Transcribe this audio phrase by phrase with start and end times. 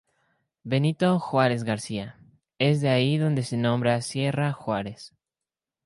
[0.63, 2.17] Benito Juárez García,
[2.57, 5.13] es de ahí donde se nombra Sierra Juárez.